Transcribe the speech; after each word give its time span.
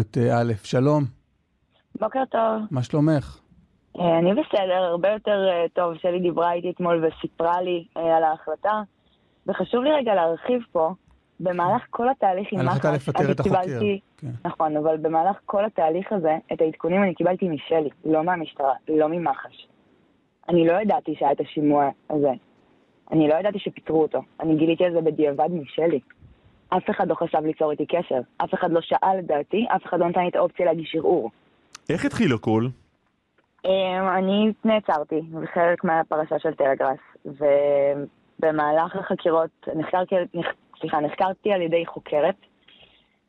את 0.00 0.18
אה, 0.18 0.40
א', 0.40 0.52
שלום, 0.64 1.04
בוקר 2.00 2.24
טוב. 2.30 2.62
מה 2.70 2.82
שלומך? 2.82 3.40
אה, 3.98 4.18
אני 4.18 4.30
בסדר, 4.32 4.82
הרבה 4.90 5.08
יותר 5.08 5.48
אה, 5.48 5.68
טוב. 5.72 5.94
שלי 5.98 6.20
דיברה 6.20 6.52
איתי 6.52 6.70
אתמול 6.70 7.04
וסיפרה 7.04 7.62
לי 7.62 7.84
על 7.94 8.24
ההחלטה. 8.24 8.82
וחשוב 9.46 9.84
לי 9.84 9.92
רגע 9.92 10.14
להרחיב 10.14 10.62
פה, 10.72 10.90
במהלך 11.40 11.82
כל 11.90 12.08
התהליך 12.08 12.48
עם 12.52 12.66
מח"ש, 12.66 13.08
אני. 13.16 13.34
קיבלתי, 13.42 14.00
כן. 14.16 14.30
נכון, 14.44 14.76
אבל 14.76 14.96
במהלך 14.96 15.36
כל 15.44 15.64
התהליך 15.64 16.12
הזה, 16.12 16.36
את 16.52 16.60
העדכונים 16.60 17.02
אני 17.02 17.14
קיבלתי 17.14 17.48
משלי, 17.48 17.90
לא 18.04 18.24
מהמשטרה, 18.24 18.72
לא 18.88 19.08
ממח"ש. 19.08 19.68
אני 20.48 20.66
לא 20.66 20.72
ידעתי 20.82 21.14
שהיה 21.18 21.32
את 21.32 21.40
השימוע 21.40 21.88
הזה. 22.10 22.32
אני 23.12 23.28
לא 23.28 23.34
ידעתי 23.34 23.58
שפיטרו 23.58 24.02
אותו. 24.02 24.22
אני 24.40 24.56
גיליתי 24.56 24.84
על 24.84 24.92
זה 24.92 25.00
בדיעבד 25.00 25.48
משלי. 25.50 26.00
אף 26.76 26.90
אחד 26.90 27.08
לא 27.08 27.14
חשב 27.14 27.38
ליצור 27.44 27.70
איתי 27.70 27.86
קשר. 27.86 28.20
אף 28.36 28.54
אחד 28.54 28.72
לא 28.72 28.80
שאל 28.80 29.18
את 29.18 29.26
דעתי, 29.26 29.66
אף 29.76 29.86
אחד 29.86 30.00
לא 30.00 30.08
נתן 30.08 30.20
לי 30.20 30.28
את 30.28 30.36
האופציה 30.36 30.66
להגיש 30.66 30.94
ערעור. 30.94 31.30
איך 31.90 32.04
התחיל 32.04 32.34
הכל? 32.34 32.66
אמ, 33.64 34.08
אני 34.18 34.52
נעצרתי 34.64 35.20
בחלק 35.42 35.84
מהפרשה 35.84 36.38
של 36.38 36.54
טלגראס, 36.54 36.98
ובמהלך 37.24 38.96
החקירות 38.96 39.68
נחקרתי, 39.74 40.14
נח- 40.34 40.54
סליחה, 40.80 41.00
נחקרתי 41.00 41.52
על 41.52 41.62
ידי 41.62 41.86
חוקרת, 41.86 42.34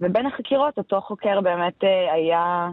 ובין 0.02 0.26
החקירות 0.26 0.78
אותו 0.78 1.02
חוקר 1.02 1.42
באמת 1.42 1.84
אה, 1.84 2.14
היה 2.14 2.70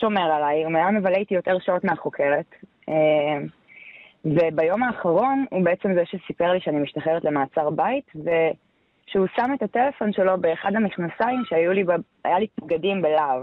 שומר 0.00 0.22
עליי, 0.32 0.64
הוא 0.64 0.76
היה 0.76 0.90
מבלה 0.90 1.16
איתי 1.16 1.34
יותר 1.34 1.56
שעות 1.60 1.84
מהחוקרת, 1.84 2.54
אמ, 2.88 3.46
וביום 4.24 4.82
האחרון 4.82 5.44
הוא 5.50 5.64
בעצם 5.64 5.94
זה 5.94 6.02
שסיפר 6.06 6.52
לי 6.52 6.60
שאני 6.60 6.78
משתחררת 6.78 7.24
למעצר 7.24 7.70
בית, 7.70 8.10
ושהוא 9.08 9.26
שם 9.36 9.50
את 9.54 9.62
הטלפון 9.62 10.12
שלו 10.12 10.40
באחד 10.40 10.70
המכנסיים 10.74 11.42
שהיו 11.48 11.72
לי, 11.72 11.84
ב- 11.84 11.90
היה 12.24 12.38
לי 12.38 12.46
בגדים 12.62 13.02
בלהב. 13.02 13.42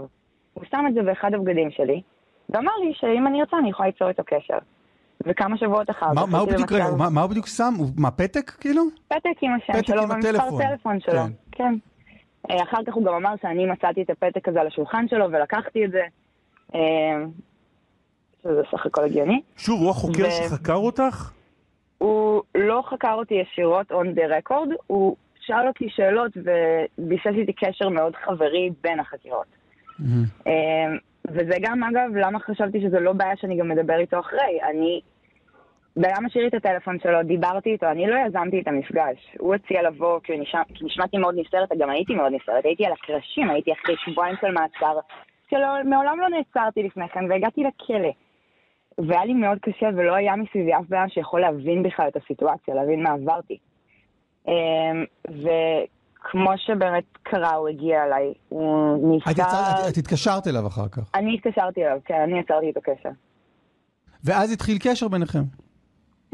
הוא 0.54 0.64
שם 0.70 0.84
את 0.88 0.94
זה 0.94 1.02
באחד 1.02 1.34
הבגדים 1.34 1.70
שלי, 1.70 2.02
ואמר 2.48 2.72
לי 2.84 2.92
שאם 2.94 3.26
אני 3.26 3.40
ארצה 3.40 3.58
אני 3.58 3.70
יכולה 3.70 3.88
ליצור 3.88 4.08
איתו 4.08 4.22
קשר. 4.26 4.58
וכמה 5.26 5.56
שבועות 5.58 5.90
אחר 5.90 6.06
מה- 6.12 6.22
כך 6.22 6.28
מה 6.28 6.38
הוא 6.38 6.48
בדיוק, 6.52 6.72
רגע, 6.72 6.84
מה- 6.98 7.10
מה 7.10 7.20
הוא 7.20 7.30
בדיוק 7.30 7.46
שם? 7.46 7.72
הוא- 7.78 7.88
מה, 7.96 8.10
פתק 8.10 8.50
כאילו? 8.50 8.82
פתק 9.08 9.30
עם 9.42 9.50
השם 9.54 9.72
פתק 9.72 9.86
שלו 9.86 10.02
עם 10.02 10.10
ומספר 10.10 10.28
הטלפון. 10.30 10.62
טלפון 10.62 11.00
שלו. 11.00 11.12
כן. 11.12 11.32
כן. 11.52 11.74
אה, 12.50 12.62
אחר 12.62 12.78
כך 12.86 12.94
הוא 12.94 13.04
גם 13.04 13.14
אמר 13.14 13.34
שאני 13.42 13.66
מצאתי 13.66 14.02
את 14.02 14.10
הפתק 14.10 14.48
הזה 14.48 14.60
על 14.60 14.66
השולחן 14.66 15.08
שלו 15.08 15.24
ולקחתי 15.32 15.84
את 15.84 15.90
זה. 15.90 16.02
אה, 16.74 16.80
שזה 18.42 18.62
סך 18.72 18.86
הכל 18.86 19.04
הגיוני. 19.04 19.40
שוב, 19.56 19.80
הוא 19.80 19.90
החוקר 19.90 20.24
ו- 20.26 20.30
שחקר 20.48 20.74
אותך? 20.74 21.30
הוא 21.98 22.42
לא 22.54 22.82
חקר 22.90 23.12
אותי 23.14 23.34
ישירות 23.34 23.92
on 23.92 24.04
the 24.18 24.50
record, 24.50 24.74
הוא 24.86 25.16
שאל 25.46 25.68
אותי 25.68 25.88
שאלות 25.88 26.32
וביסס 26.36 27.38
איתי 27.38 27.52
קשר 27.52 27.88
מאוד 27.88 28.16
חברי 28.16 28.70
בין 28.82 29.00
החקירות. 29.00 29.46
מהמם. 29.98 30.24
אה, 30.46 30.96
וזה 31.28 31.54
גם, 31.60 31.84
אגב, 31.84 32.16
למה 32.16 32.38
חשבתי 32.38 32.80
שזה 32.80 33.00
לא 33.00 33.12
בעיה 33.12 33.36
שאני 33.36 33.56
גם 33.56 33.68
מדבר 33.68 33.98
איתו 33.98 34.20
אחרי. 34.20 34.62
אני... 34.70 35.00
אדם 35.98 36.26
השאיר 36.26 36.42
לי 36.42 36.48
את 36.48 36.54
הטלפון 36.54 36.98
שלו, 37.02 37.22
דיברתי 37.22 37.72
איתו, 37.72 37.86
אני 37.86 38.06
לא 38.06 38.16
יזמתי 38.26 38.60
את 38.60 38.68
המפגש. 38.68 39.36
הוא 39.38 39.54
הציע 39.54 39.82
לבוא, 39.82 40.20
כי, 40.24 40.36
נשמע, 40.38 40.62
כי 40.74 40.84
נשמעתי 40.84 41.18
מאוד 41.18 41.34
נסערת, 41.38 41.68
גם 41.78 41.90
הייתי 41.90 42.14
מאוד 42.14 42.32
נסערת, 42.32 42.64
הייתי 42.64 42.86
על 42.86 42.92
הקרשים, 42.92 43.50
הייתי 43.50 43.72
אחרי 43.72 43.94
שבועיים 44.04 44.36
של 44.40 44.50
מעצר, 44.50 44.98
שמעולם 45.50 46.20
לא 46.20 46.28
נעצרתי 46.28 46.82
לפני 46.82 47.08
כן, 47.08 47.24
והגעתי 47.30 47.62
לכלא. 47.62 48.10
והיה 48.98 49.24
לי 49.24 49.34
מאוד 49.34 49.58
קשה, 49.58 49.88
ולא 49.96 50.14
היה 50.14 50.36
מסביבי 50.36 50.74
אף 50.74 50.84
בן 50.88 51.08
שיכול 51.08 51.40
להבין 51.40 51.82
בכלל 51.82 52.08
את 52.08 52.16
הסיטואציה, 52.16 52.74
להבין 52.74 53.02
מה 53.02 53.10
עברתי. 53.10 53.58
אמ, 54.48 55.04
וכמו 55.28 56.50
שבאמת 56.56 57.04
קרה, 57.22 57.54
הוא 57.54 57.68
הגיע 57.68 58.04
אליי, 58.04 58.32
הוא 58.48 59.18
את 59.18 59.26
ניסה... 59.26 59.30
יצא- 59.42 59.44
את- 59.44 59.92
את 59.92 59.96
התקשרת 59.96 60.46
אליו 60.46 60.66
אחר 60.66 60.88
כך, 60.88 61.10
אני 61.14 61.34
התקשרתי 61.34 61.84
אליו, 61.86 61.98
כן, 62.04 62.20
אני 62.20 62.38
יצרתי 62.38 62.66
איתו 62.66 62.80
קשר. 62.80 63.08
ואז 64.24 64.52
התחיל 64.52 64.76
קשר 64.82 65.08
ביניכם. 65.08 65.42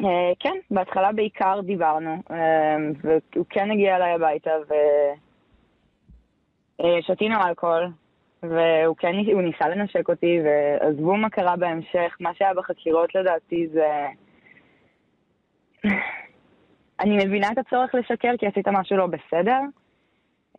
אה, 0.01 0.05
כן, 0.41 0.55
בהתחלה 0.71 1.13
בעיקר 1.13 1.61
דיברנו, 1.65 2.17
אה, 2.31 2.37
והוא 3.03 3.47
כן 3.51 3.71
הגיע 3.71 3.97
אליי 3.97 4.13
הביתה 4.13 4.51
ושתינו 6.81 7.37
אלכוהול, 7.49 7.87
והוא 8.43 8.97
כן 8.99 9.13
הוא 9.33 9.43
ניסה 9.43 9.69
לנשק 9.69 10.09
אותי, 10.09 10.39
ועזבו 10.45 11.17
מה 11.17 11.31
קרה 11.31 11.57
בהמשך, 11.57 12.17
מה 12.21 12.31
שהיה 12.35 12.55
בחקירות 12.55 13.15
לדעתי 13.15 13.69
זה... 13.73 14.07
אני 17.01 17.27
מבינה 17.27 17.49
את 17.53 17.59
הצורך 17.59 17.95
לשקר 17.95 18.33
כי 18.39 18.47
עשית 18.47 18.69
משהו 18.69 18.97
לא 18.97 19.07
בסדר, 19.07 19.61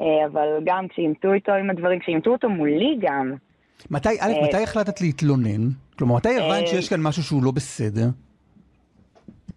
אה, 0.02 0.26
אבל 0.32 0.48
גם 0.64 0.88
כשאימתו 0.88 1.34
איתו 1.34 1.52
עם 1.52 1.70
הדברים, 1.70 2.00
כשאימתו 2.00 2.32
אותו 2.32 2.50
מולי 2.50 2.98
גם, 3.00 3.36
מתי, 3.90 4.10
א', 4.10 4.32
אה, 4.32 4.44
מתי 4.44 4.64
החלטת 4.64 5.02
להתלונן? 5.02 5.70
כלומר, 5.98 6.16
מתי 6.16 6.38
הבנת 6.38 6.62
אה, 6.62 6.68
שיש 6.68 6.90
כאן 6.90 7.02
משהו 7.02 7.24
שהוא 7.24 7.44
לא 7.44 7.52
בסדר? 7.52 8.08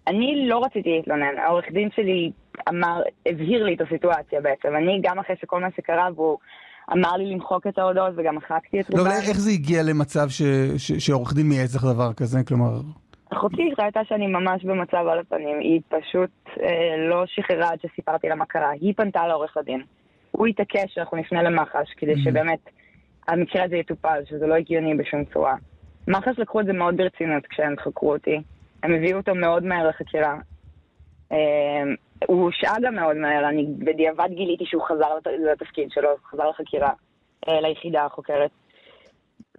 אני 0.07 0.49
לא 0.49 0.65
רציתי 0.65 0.91
להתלונן, 0.91 1.39
העורך 1.47 1.65
דין 1.73 1.89
שלי 1.97 2.31
אמר, 2.69 3.03
הבהיר 3.27 3.65
לי 3.65 3.75
את 3.75 3.81
הסיטואציה 3.81 4.41
בעצם. 4.41 4.69
אני, 4.77 5.01
גם 5.03 5.19
אחרי 5.19 5.37
שכל 5.41 5.61
מה 5.61 5.69
שקרה, 5.77 6.09
והוא 6.15 6.39
אמר 6.93 7.13
לי 7.13 7.27
למחוק 7.27 7.67
את 7.67 7.79
ההודעות 7.79 8.13
וגם 8.17 8.37
מחקתי 8.37 8.81
את 8.81 8.91
לא, 8.91 8.99
רובן. 8.99 9.11
אבל 9.11 9.21
איך 9.21 9.41
זה 9.41 9.51
הגיע 9.51 9.83
למצב 9.83 10.27
שעורך 10.99 11.35
דין 11.35 11.49
מייעץ 11.49 11.75
לך 11.75 11.85
דבר 11.85 12.13
כזה? 12.13 12.45
כלומר, 12.45 12.81
אחותי 13.37 13.71
ראתה 13.79 14.01
שאני 14.05 14.27
ממש 14.27 14.65
במצב 14.65 15.07
על 15.11 15.19
הפנים, 15.19 15.59
היא 15.59 15.81
פשוט 15.89 16.31
אה, 16.61 16.97
לא 17.09 17.27
שחררה 17.27 17.69
עד 17.73 17.79
שסיפרתי 17.81 18.29
לה 18.29 18.35
מה 18.35 18.47
קרה. 18.47 18.71
היא 18.71 18.95
פנתה 18.97 19.27
לעורך 19.27 19.57
הדין. 19.57 19.83
הוא 20.31 20.47
התעקש 20.47 20.95
שאנחנו 20.95 21.17
נפנה 21.17 21.43
למח"ש, 21.43 21.95
כדי 21.97 22.13
Mhm. 22.15 22.19
שבאמת 22.25 22.59
המקרה 23.29 23.65
הזה 23.65 23.77
יטופל, 23.77 24.23
שזה 24.31 24.47
לא 24.47 24.55
הגיוני 24.55 24.95
בשום 24.95 25.25
צורה. 25.25 25.55
מח"ש 26.09 26.39
לקחו 26.39 26.61
את 26.61 26.67
זה 26.67 26.73
מאוד 26.73 26.97
ברצינות 26.97 27.47
כשהם 27.47 27.75
חקרו 27.85 28.13
אותי. 28.13 28.41
הם 28.83 28.95
הביאו 28.95 29.17
אותו 29.19 29.35
מאוד 29.35 29.65
מהר 29.65 29.89
לחקירה. 29.89 30.37
אה, 31.33 31.39
הוא 32.27 32.43
הושעה 32.45 32.75
גם 32.83 32.95
מאוד 32.95 33.17
מהר, 33.17 33.49
אני 33.49 33.67
בדיעבד 33.79 34.29
גיליתי 34.31 34.65
שהוא 34.67 34.83
חזר 34.83 35.15
לת- 35.17 35.27
לתפקיד 35.53 35.91
שלו, 35.91 36.09
חזר 36.31 36.49
לחקירה, 36.51 36.91
אה, 37.49 37.61
ליחידה 37.61 38.05
החוקרת. 38.05 38.51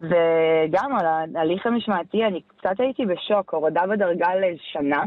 וגם 0.02 0.96
על 1.00 1.06
ההליך 1.36 1.66
המשמעתי, 1.66 2.26
אני 2.26 2.42
קצת 2.42 2.80
הייתי 2.80 3.06
בשוק, 3.06 3.54
הורדה 3.54 3.88
בדרגה 3.88 4.36
לשנה, 4.36 5.04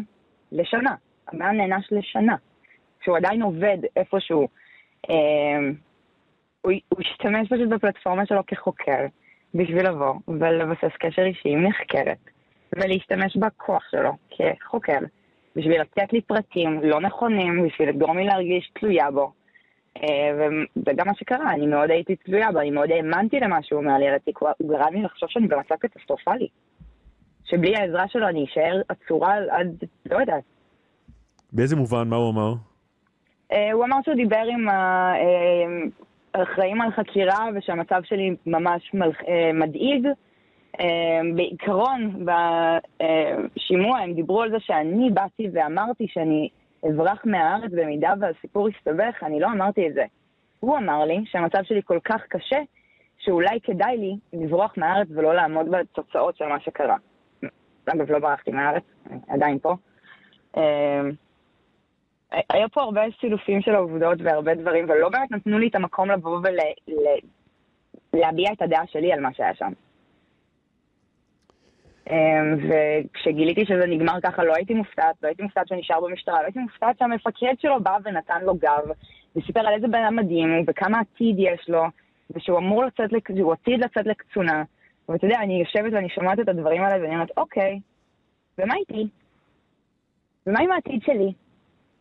לשנה. 0.52 0.94
הבן 1.28 1.56
נענש 1.56 1.86
לשנה. 1.90 2.36
שהוא 3.04 3.16
עדיין 3.16 3.42
עובד 3.42 3.78
איפשהו. 3.96 4.48
אה, 5.10 5.58
הוא, 6.60 6.72
הוא 6.88 7.00
השתמש 7.00 7.48
פשוט 7.48 7.68
בפלטפורמה 7.68 8.26
שלו 8.26 8.46
כחוקר, 8.46 9.06
בשביל 9.54 9.88
לבוא 9.88 10.14
ולבסס 10.28 10.96
קשר 10.98 11.22
אישי 11.22 11.48
עם 11.48 11.66
נחקרת, 11.66 12.18
ולהשתמש 12.76 13.36
בכוח 13.36 13.82
שלו 13.90 14.12
כחוקר, 14.30 14.98
בשביל 15.56 15.80
לתת 15.80 16.12
לי 16.12 16.20
פרטים 16.20 16.80
לא 16.82 17.00
נכונים, 17.00 17.66
בשביל 17.66 17.88
לגרום 17.88 18.18
לי 18.18 18.24
להרגיש 18.24 18.70
תלויה 18.74 19.10
בו. 19.10 19.32
אה, 19.96 20.30
וזה 20.76 20.92
גם 20.96 21.06
מה 21.06 21.14
שקרה, 21.14 21.52
אני 21.52 21.66
מאוד 21.66 21.90
הייתי 21.90 22.16
תלויה 22.16 22.52
בו, 22.52 22.60
אני 22.60 22.70
מאוד 22.70 22.90
האמנתי 22.90 23.40
למה 23.40 23.62
שהוא 23.62 23.80
אומר 23.80 23.98
לי 23.98 24.08
על 24.08 24.14
התיק, 24.14 24.38
הוא- 24.38 24.48
גרם 24.68 24.94
לי 24.94 25.02
לחשוב 25.02 25.28
שאני 25.28 25.48
במצב 25.48 25.74
קטסטרופלי. 25.74 26.48
שבלי 27.44 27.76
העזרה 27.76 28.08
שלו 28.08 28.28
אני 28.28 28.44
אשאר 28.44 28.80
עצורה 28.88 29.34
עד, 29.50 29.84
לא 30.10 30.16
יודעת. 30.18 30.42
באיזה 31.52 31.76
מובן, 31.76 32.08
מה 32.08 32.16
הוא 32.16 32.30
אמר? 32.30 32.52
אה, 33.52 33.72
הוא 33.72 33.84
אמר 33.84 33.96
שהוא 34.04 34.14
דיבר 34.14 34.42
עם 34.52 34.66
האחראים 36.34 36.80
על 36.80 36.90
חקירה 36.90 37.48
ושהמצב 37.54 38.00
שלי 38.04 38.36
ממש 38.46 38.92
אה, 39.28 39.50
מדאיג. 39.54 40.06
אה, 40.80 41.20
בעיקרון, 41.34 42.24
בשימוע 43.56 43.98
הם 43.98 44.12
דיברו 44.12 44.42
על 44.42 44.50
זה 44.50 44.56
שאני 44.60 45.10
באתי 45.10 45.48
ואמרתי 45.52 46.06
שאני 46.08 46.48
אברח 46.86 47.22
מהארץ 47.24 47.70
במידה 47.72 48.12
והסיפור 48.20 48.68
יסתבך, 48.68 49.22
אני 49.22 49.40
לא 49.40 49.46
אמרתי 49.46 49.88
את 49.88 49.94
זה. 49.94 50.04
הוא 50.60 50.76
אמר 50.76 51.04
לי 51.04 51.24
שהמצב 51.24 51.62
שלי 51.62 51.82
כל 51.84 51.98
כך 52.04 52.22
קשה, 52.28 52.58
שאולי 53.18 53.60
כדאי 53.62 53.96
לי 53.96 54.16
לברוח 54.32 54.74
מהארץ 54.76 55.08
ולא 55.10 55.34
לעמוד 55.34 55.70
בתוצאות 55.70 56.36
של 56.36 56.44
מה 56.44 56.60
שקרה. 56.60 56.96
אגב, 57.84 58.10
לא 58.10 58.18
ברחתי 58.18 58.50
מהארץ, 58.50 58.82
עדיין 59.28 59.58
פה. 59.58 59.74
אה, 60.56 61.02
היה 62.50 62.68
פה 62.68 62.82
הרבה 62.82 63.00
סילופים 63.20 63.60
של 63.60 63.74
העובדות 63.74 64.18
והרבה 64.24 64.54
דברים, 64.54 64.84
ולא 64.88 65.08
באמת 65.08 65.30
נתנו 65.30 65.58
לי 65.58 65.68
את 65.68 65.74
המקום 65.74 66.10
לבוא 66.10 66.40
ולהביע 68.12 68.52
את 68.52 68.62
הדעה 68.62 68.86
שלי 68.86 69.12
על 69.12 69.20
מה 69.20 69.34
שהיה 69.34 69.54
שם. 69.54 69.72
אמ, 72.10 72.56
וכשגיליתי 72.68 73.64
שזה 73.64 73.86
נגמר 73.86 74.20
ככה, 74.22 74.44
לא 74.44 74.52
הייתי 74.56 74.74
מופתעת, 74.74 75.14
לא 75.22 75.28
הייתי 75.28 75.42
מופתעת 75.42 75.68
שהוא 75.68 75.78
נשאר 75.78 76.00
במשטרה, 76.00 76.38
לא 76.40 76.44
הייתי 76.44 76.58
מופתעת 76.58 76.98
שהמפקד 76.98 77.54
שלו 77.58 77.80
בא 77.80 77.96
ונתן 78.04 78.44
לו 78.44 78.54
גב, 78.54 78.84
וסיפר 79.36 79.60
על 79.60 79.74
איזה 79.74 79.88
בן 79.88 80.04
אדם 80.04 80.16
מדהים 80.16 80.54
הוא, 80.54 80.64
וכמה 80.66 81.00
עתיד 81.00 81.36
יש 81.38 81.68
לו, 81.68 81.82
ושהוא 82.30 82.58
אמור 82.58 82.84
לצאת, 82.84 83.10
שהוא 83.36 83.52
עתיד 83.52 83.84
לצאת 83.84 84.06
לקצונה. 84.06 84.62
ואתה 85.08 85.26
יודע, 85.26 85.38
אני 85.38 85.60
יושבת 85.60 85.92
ואני 85.92 86.08
שומעת 86.08 86.40
את 86.40 86.48
הדברים 86.48 86.82
האלה, 86.82 87.02
ואני 87.02 87.14
אומרת, 87.14 87.30
אוקיי, 87.36 87.80
ומה 88.58 88.74
איתי? 88.74 89.08
ומה 90.46 90.60
עם 90.60 90.72
העתיד 90.72 91.02
שלי? 91.02 91.32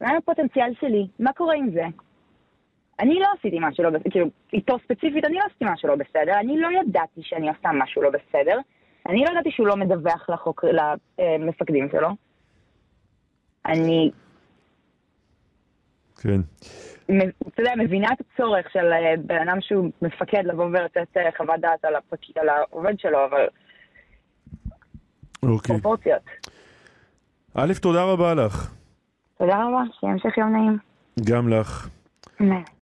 מה 0.01 0.09
עם 0.09 0.15
הפוטנציאל 0.15 0.73
שלי? 0.79 1.07
מה 1.19 1.33
קורה 1.33 1.55
עם 1.55 1.71
זה? 1.71 1.83
אני 2.99 3.19
לא 3.19 3.27
עשיתי 3.37 3.57
משהו 3.61 3.83
לא 3.83 3.89
בסדר, 3.89 4.09
כאילו, 4.11 4.27
איתו 4.53 4.79
ספציפית 4.79 5.25
אני 5.25 5.35
לא 5.35 5.43
עשיתי 5.45 5.65
משהו 5.67 5.89
לא 5.89 5.95
בסדר, 5.95 6.39
אני 6.39 6.59
לא 6.59 6.67
ידעתי 6.81 7.21
שאני 7.23 7.49
עושה 7.49 7.69
משהו 7.73 8.01
לא 8.01 8.09
בסדר, 8.09 8.59
אני 9.07 9.25
לא 9.25 9.29
ידעתי 9.29 9.51
שהוא 9.51 9.67
לא 9.67 9.75
מדווח 9.75 10.29
לחוק, 10.29 10.63
למפקדים 11.19 11.89
שלו. 11.91 12.09
אני, 13.65 14.11
כן. 16.21 16.41
אתה 17.47 17.61
יודע, 17.61 17.73
מבינה 17.77 18.07
את 18.13 18.17
הצורך 18.19 18.71
של 18.73 18.93
אה, 18.93 19.13
בן 19.25 19.47
אדם 19.47 19.57
שהוא 19.61 19.89
מפקד 20.01 20.43
לבוא 20.45 20.65
ולתת 20.65 21.17
אה, 21.17 21.29
חוות 21.37 21.59
דעת 21.59 21.85
על, 21.85 21.95
הפק... 21.95 22.37
על 22.37 22.49
העובד 22.49 22.99
שלו, 22.99 23.25
אבל 23.25 23.47
אוקיי. 25.43 25.75
פרופורציות. 25.75 26.21
א', 27.53 27.73
תודה 27.81 28.03
רבה 28.03 28.33
לך. 28.33 28.73
תודה 29.37 29.53
רבה, 29.53 29.81
שיהיה 29.99 30.13
המשך 30.13 30.37
יום 30.37 30.51
נעים. 30.51 30.77
גם 31.29 31.49
לך. 31.49 31.89